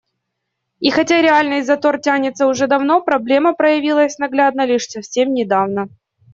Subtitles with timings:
[0.79, 5.89] И хотя реальный затор тянется уже давно, проблема проявилась наглядно лишь совсем недавно.